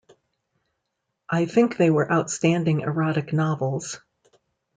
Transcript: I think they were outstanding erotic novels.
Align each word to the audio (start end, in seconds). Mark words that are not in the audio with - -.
I 1.29 1.45
think 1.45 1.77
they 1.77 1.91
were 1.91 2.11
outstanding 2.11 2.79
erotic 2.79 3.33
novels. 3.33 3.99